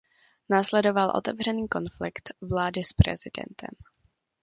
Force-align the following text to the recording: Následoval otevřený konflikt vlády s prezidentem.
Následoval 0.49 1.11
otevřený 1.15 1.67
konflikt 1.67 2.29
vlády 2.41 2.83
s 2.83 2.93
prezidentem. 2.93 3.69